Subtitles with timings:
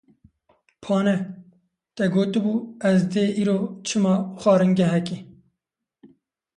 [0.85, 1.13] Pane,
[1.95, 2.53] te got bû,
[2.89, 3.57] ez dê îro
[3.87, 5.17] çima xwaringehekê